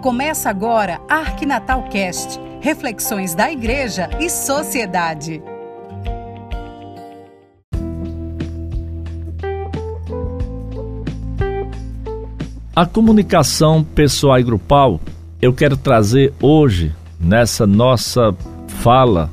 [0.00, 5.42] Começa agora Arquinatal Cast, reflexões da igreja e sociedade.
[12.74, 14.98] A comunicação pessoal e grupal,
[15.42, 18.34] eu quero trazer hoje nessa nossa
[18.68, 19.28] fala,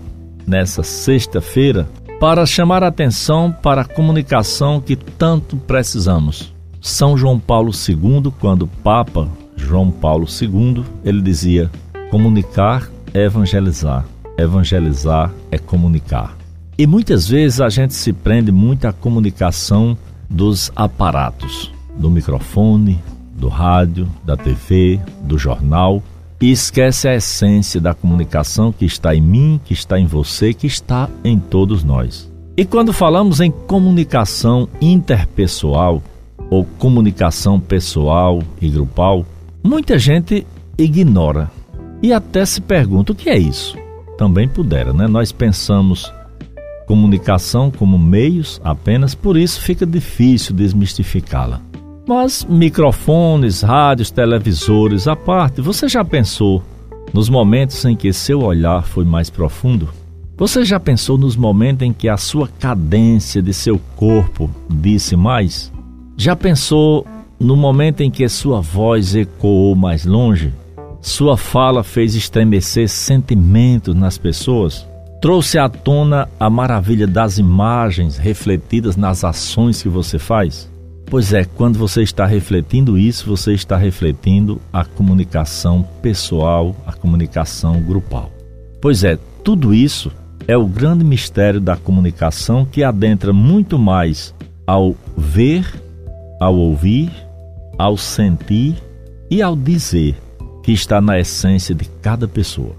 [0.46, 1.88] nessa sexta-feira,
[2.20, 6.54] para chamar a atenção para a comunicação que tanto precisamos.
[6.82, 9.30] São João Paulo II, quando Papa
[9.68, 11.70] João Paulo II, ele dizia:
[12.10, 14.06] comunicar é evangelizar,
[14.38, 16.36] evangelizar é comunicar.
[16.78, 19.98] E muitas vezes a gente se prende muito à comunicação
[20.30, 23.00] dos aparatos, do microfone,
[23.36, 26.02] do rádio, da TV, do jornal,
[26.40, 30.68] e esquece a essência da comunicação que está em mim, que está em você, que
[30.68, 32.32] está em todos nós.
[32.56, 36.02] E quando falamos em comunicação interpessoal
[36.50, 39.26] ou comunicação pessoal e grupal,
[39.64, 40.46] Muita gente
[40.78, 41.50] ignora
[42.02, 43.78] e até se pergunta o que é isso.
[44.18, 45.08] Também pudera, né?
[45.08, 46.12] Nós pensamos
[46.88, 51.62] comunicação como meios apenas, por isso fica difícil desmistificá-la.
[52.08, 56.64] Mas microfones, rádios, televisores à parte, você já pensou
[57.14, 59.90] nos momentos em que seu olhar foi mais profundo?
[60.38, 65.74] Você já pensou nos momentos em que a sua cadência de seu corpo disse mais?
[66.16, 67.06] Já pensou
[67.40, 70.54] no momento em que sua voz ecoou mais longe,
[71.02, 74.88] sua fala fez estremecer sentimentos nas pessoas,
[75.22, 80.70] trouxe à tona a maravilha das imagens refletidas nas ações que você faz?
[81.06, 87.80] Pois é, quando você está refletindo isso, você está refletindo a comunicação pessoal, a comunicação
[87.80, 88.30] grupal.
[88.82, 90.12] Pois é, tudo isso
[90.48, 94.34] é o grande mistério da comunicação que adentra muito mais
[94.66, 95.66] ao ver,
[96.42, 97.27] ao ouvir
[97.78, 98.76] ao sentir
[99.30, 100.16] e ao dizer
[100.64, 102.76] que está na essência de cada pessoa.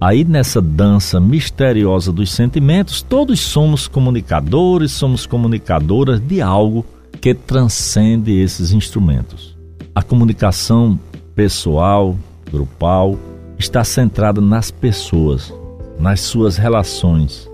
[0.00, 6.86] Aí nessa dança misteriosa dos sentimentos, todos somos comunicadores, somos comunicadoras de algo
[7.20, 9.56] que transcende esses instrumentos.
[9.94, 10.98] A comunicação
[11.34, 12.16] pessoal,
[12.50, 13.18] grupal,
[13.58, 15.52] está centrada nas pessoas,
[15.98, 17.50] nas suas relações.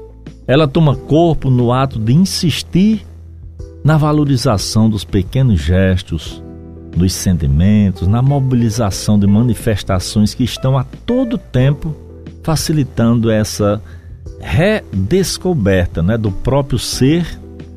[0.47, 3.05] Ela toma corpo no ato de insistir
[3.83, 6.43] na valorização dos pequenos gestos,
[6.97, 11.95] nos sentimentos, na mobilização de manifestações que estão a todo tempo
[12.43, 13.83] facilitando essa
[14.41, 17.27] redescoberta né, do próprio ser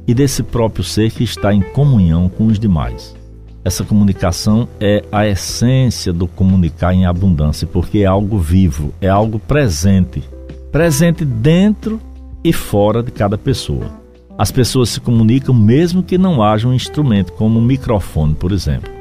[0.08, 3.16] e desse próprio ser que está em comunhão com os demais.
[3.64, 9.38] Essa comunicação é a essência do comunicar em abundância, porque é algo vivo, é algo
[9.38, 10.24] presente,
[10.72, 12.00] presente dentro
[12.44, 14.00] e fora de cada pessoa.
[14.38, 18.99] As pessoas se comunicam mesmo que não haja um instrumento, como um microfone, por exemplo.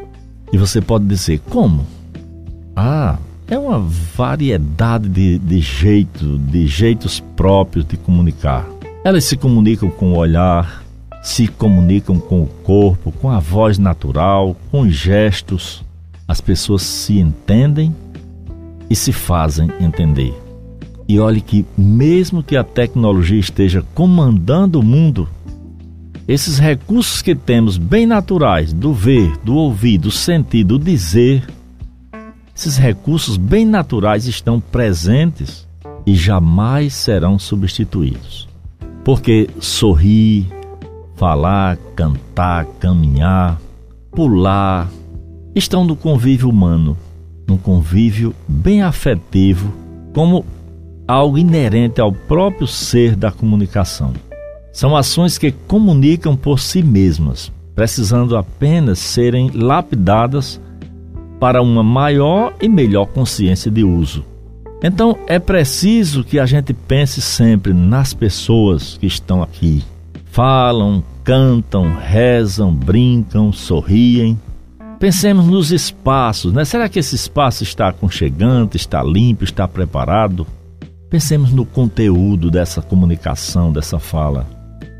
[0.53, 1.86] E você pode dizer, como?
[2.75, 8.66] Ah, é uma variedade de, de jeito, de jeitos próprios de comunicar.
[9.04, 10.84] Elas se comunicam com o olhar,
[11.22, 15.82] se comunicam com o corpo, com a voz natural, com gestos.
[16.26, 17.94] As pessoas se entendem
[18.91, 20.34] e se fazem entender.
[21.09, 25.26] E olhe que, mesmo que a tecnologia esteja comandando o mundo,
[26.28, 31.49] esses recursos que temos bem naturais do ver, do ouvir, do sentir, do dizer,
[32.55, 35.66] esses recursos bem naturais estão presentes
[36.05, 38.47] e jamais serão substituídos.
[39.03, 40.47] Porque sorrir,
[41.16, 43.59] falar, cantar, caminhar,
[44.10, 44.87] pular,
[45.55, 46.95] estão no convívio humano,
[47.47, 49.72] num convívio bem afetivo,
[50.12, 50.45] como
[51.06, 54.12] algo inerente ao próprio ser da comunicação.
[54.78, 60.61] São ações que comunicam por si mesmas, precisando apenas serem lapidadas
[61.41, 64.25] para uma maior e melhor consciência de uso.
[64.81, 69.83] Então é preciso que a gente pense sempre nas pessoas que estão aqui.
[70.27, 74.39] Falam, cantam, rezam, brincam, sorriem.
[75.00, 76.65] Pensemos nos espaços, né?
[76.65, 80.47] Será que esse espaço está aconchegante, está limpo, está preparado?
[81.10, 84.57] Pensemos no conteúdo dessa comunicação, dessa fala.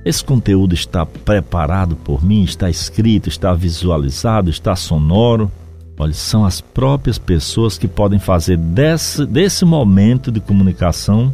[0.09, 5.53] Esse conteúdo está preparado por mim, está escrito, está visualizado, está sonoro.
[5.99, 11.31] Olha, são as próprias pessoas que podem fazer desse, desse momento de comunicação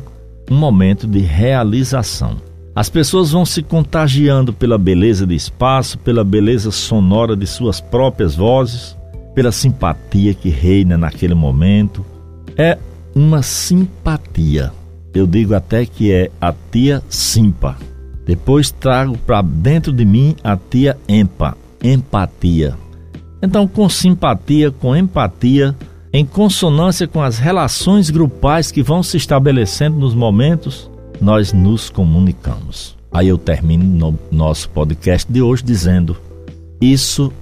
[0.50, 2.36] um momento de realização.
[2.74, 8.34] As pessoas vão se contagiando pela beleza do espaço, pela beleza sonora de suas próprias
[8.34, 8.96] vozes,
[9.36, 12.04] pela simpatia que reina naquele momento.
[12.56, 12.76] É
[13.14, 14.72] uma simpatia.
[15.14, 17.76] Eu digo até que é a tia simpa.
[18.26, 22.74] Depois trago para dentro de mim a tia empa, empatia.
[23.42, 25.76] Então, com simpatia, com empatia,
[26.12, 30.88] em consonância com as relações grupais que vão se estabelecendo nos momentos,
[31.20, 32.96] nós nos comunicamos.
[33.12, 36.16] Aí eu termino no nosso podcast de hoje dizendo:
[36.80, 37.32] isso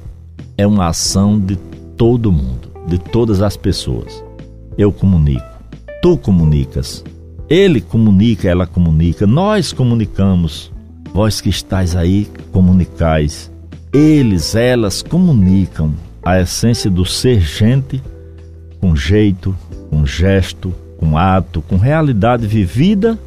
[0.57, 1.57] é uma ação de
[1.97, 4.25] todo mundo, de todas as pessoas.
[4.77, 5.45] Eu comunico,
[6.01, 7.05] tu comunicas,
[7.51, 10.72] ele comunica, ela comunica, nós comunicamos.
[11.13, 13.51] Vós que estáis aí, comunicais.
[13.93, 18.03] Eles, elas comunicam a essência do ser gente
[18.81, 19.55] com jeito,
[19.91, 23.19] com gesto, com ato, com realidade vivida,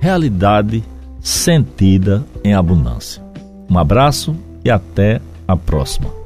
[0.00, 0.82] realidade
[1.20, 3.22] sentida em abundância.
[3.68, 6.21] Um abraço e até a próxima.